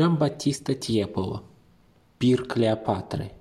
[0.00, 1.42] Жан-Батиста Тьеполо.
[2.18, 3.32] Пир Клеопатры.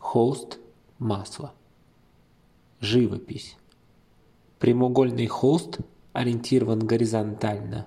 [0.00, 0.58] Холст.
[0.98, 1.54] Масло.
[2.80, 3.56] Живопись.
[4.58, 5.78] Прямоугольный холст
[6.12, 7.86] ориентирован горизонтально.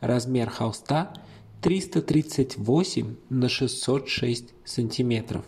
[0.00, 1.14] Размер холста
[1.62, 5.44] 338 на 606 сантиметров.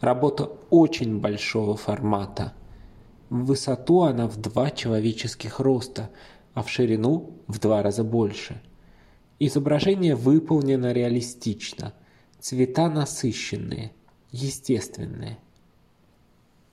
[0.00, 2.54] Работа очень большого формата.
[3.30, 6.10] В высоту она в два человеческих роста,
[6.54, 8.60] а в ширину в два раза больше.
[9.40, 11.94] Изображение выполнено реалистично,
[12.40, 13.92] цвета насыщенные,
[14.32, 15.38] естественные.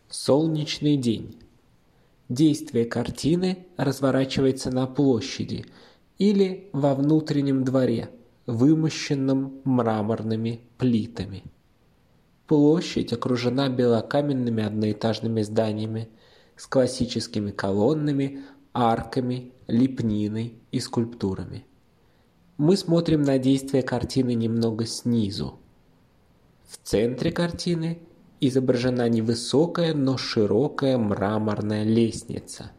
[0.09, 1.37] Солнечный день.
[2.27, 5.67] Действие картины разворачивается на площади
[6.17, 8.09] или во внутреннем дворе,
[8.47, 11.43] вымощенном мраморными плитами.
[12.47, 16.09] Площадь окружена белокаменными одноэтажными зданиями
[16.55, 18.41] с классическими колоннами,
[18.73, 21.63] арками, лепниной и скульптурами.
[22.57, 25.59] Мы смотрим на действие картины немного снизу.
[26.65, 27.99] В центре картины
[28.39, 32.71] изображена невысокая, но широкая мраморная лестница.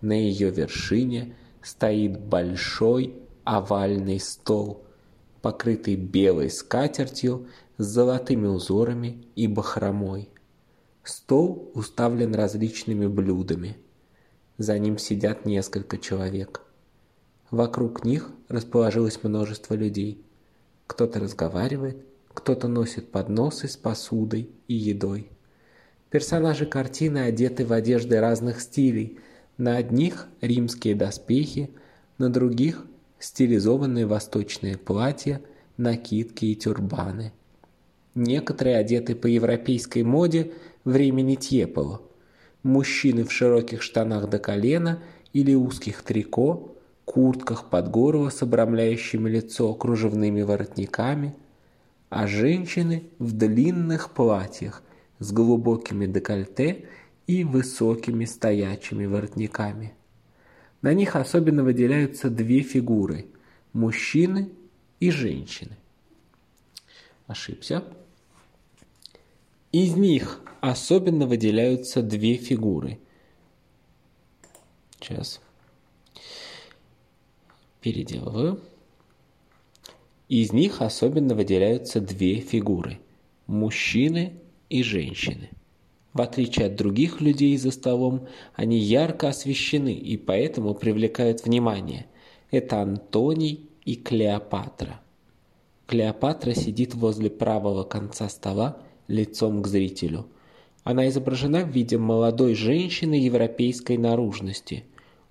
[0.00, 4.84] На ее вершине стоит большой овальный стол,
[5.42, 7.48] покрытый белой скатертью
[7.78, 10.28] с золотыми узорами и бахромой.
[11.02, 13.76] Стол уставлен различными блюдами.
[14.56, 16.64] За ним сидят несколько человек.
[17.54, 20.20] Вокруг них расположилось множество людей.
[20.88, 25.30] Кто-то разговаривает, кто-то носит подносы с посудой и едой.
[26.10, 29.20] Персонажи картины одеты в одежды разных стилей.
[29.56, 31.70] На одних римские доспехи,
[32.18, 32.84] на других
[33.20, 35.40] стилизованные восточные платья,
[35.76, 37.32] накидки и тюрбаны.
[38.16, 40.50] Некоторые одеты по европейской моде
[40.84, 42.02] времени Тьеполо.
[42.64, 45.00] Мужчины в широких штанах до колена
[45.32, 46.73] или узких трико,
[47.04, 51.34] куртках под горло с обрамляющими лицо кружевными воротниками,
[52.08, 54.82] а женщины в длинных платьях
[55.18, 56.86] с глубокими декольте
[57.26, 59.94] и высокими стоячими воротниками.
[60.82, 63.26] На них особенно выделяются две фигуры–
[63.72, 64.50] мужчины
[65.00, 65.76] и женщины.
[67.26, 67.84] Ошибся.
[69.72, 72.98] Из них особенно выделяются две фигуры.
[75.00, 75.40] Сейчас
[77.84, 78.60] переделываю.
[80.30, 82.98] Из них особенно выделяются две фигуры–
[83.46, 84.32] мужчины
[84.70, 85.50] и женщины.
[86.14, 92.06] В отличие от других людей за столом, они ярко освещены и поэтому привлекают внимание.
[92.50, 95.02] Это Антоний и Клеопатра.
[95.86, 98.78] Клеопатра сидит возле правого конца стола
[99.08, 100.26] лицом к зрителю.
[100.84, 104.84] Она изображена в виде молодой женщины европейской наружности.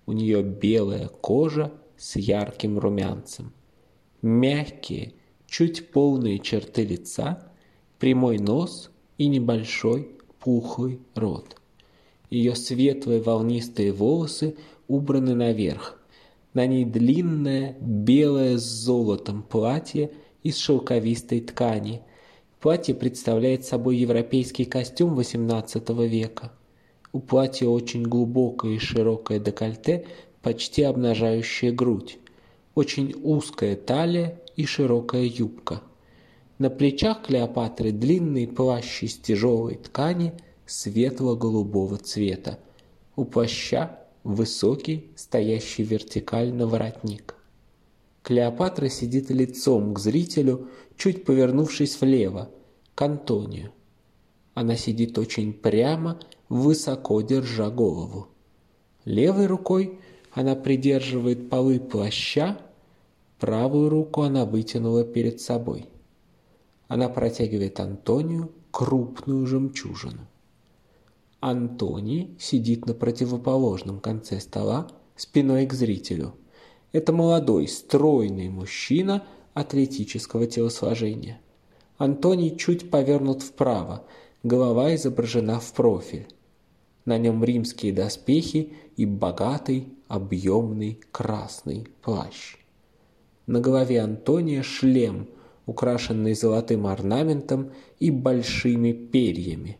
[0.05, 1.71] У нее белая кожа
[2.03, 3.53] с ярким румянцем.
[4.21, 5.13] Мягкие,
[5.47, 7.49] чуть полные черты лица,
[7.97, 10.09] прямой нос и небольшой
[10.41, 11.55] пухлый рот.
[12.29, 14.57] Ее светлые волнистые волосы
[14.89, 15.97] убраны наверх.
[16.53, 20.11] На ней длинное, белое с золотом платье
[20.43, 22.01] из шелковистой ткани.
[22.59, 26.51] Платье представляет собой европейский костюм XVIII века.
[27.13, 30.05] У платья очень глубокое и широкое декольте
[30.43, 32.19] почти обнажающая грудь,
[32.75, 35.81] очень узкая талия и широкая юбка.
[36.59, 40.33] На плечах Клеопатры длинный плащ из тяжелой ткани
[40.67, 42.59] светло-голубого цвета.
[43.15, 47.35] У плаща высокий, стоящий вертикально воротник.
[48.21, 50.67] Клеопатра сидит лицом к зрителю,
[50.97, 52.49] чуть повернувшись влево,
[52.95, 53.71] к Антонию.
[54.53, 58.27] Она сидит очень прямо, высоко держа голову.
[59.03, 59.99] Левой рукой
[60.33, 62.57] она придерживает полы плаща,
[63.39, 65.87] правую руку она вытянула перед собой.
[66.87, 70.27] Она протягивает Антонию крупную жемчужину.
[71.39, 76.33] Антоний сидит на противоположном конце стола, спиной к зрителю.
[76.91, 79.23] Это молодой, стройный мужчина
[79.53, 81.41] атлетического телосложения.
[81.97, 84.03] Антоний чуть повернут вправо,
[84.41, 86.27] голова изображена в профиль.
[87.05, 92.57] На нем римские доспехи и богатый объемный красный плащ.
[93.47, 95.27] На голове Антония шлем,
[95.65, 99.79] украшенный золотым орнаментом и большими перьями.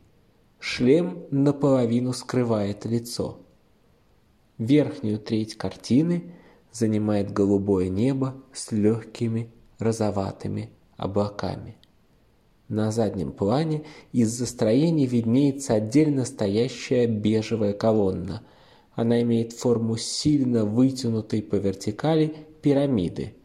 [0.59, 3.41] Шлем наполовину скрывает лицо.
[4.57, 6.31] Верхнюю треть картины
[6.71, 11.77] занимает голубое небо с легкими розоватыми облаками.
[12.69, 18.41] На заднем плане из-за строения виднеется отдельно стоящая бежевая колонна–
[18.95, 23.36] она имеет форму сильно вытянутой по вертикали пирамиды.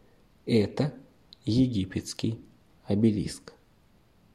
[0.45, 0.93] Это
[1.43, 2.39] египетский
[2.85, 3.53] обелиск.